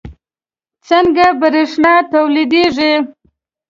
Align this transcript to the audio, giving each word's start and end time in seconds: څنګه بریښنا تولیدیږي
څنګه 0.87 1.25
بریښنا 1.39 1.93
تولیدیږي 2.11 2.93